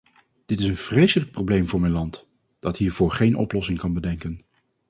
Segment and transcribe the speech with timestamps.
[0.45, 2.25] Dit is een vreselijk probleem voor mijn land,
[2.59, 4.41] dat hiervoor geen oplossing kan bedenken.